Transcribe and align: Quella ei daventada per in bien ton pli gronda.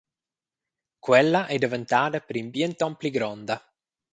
Quella 1.05 1.41
ei 1.51 1.59
daventada 1.63 2.17
per 2.27 2.35
in 2.41 2.47
bien 2.53 2.73
ton 2.79 2.93
pli 2.99 3.09
gronda. 3.15 3.55